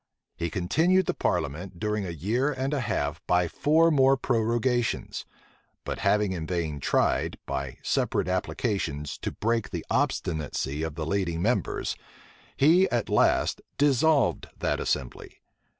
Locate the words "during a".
1.79-2.09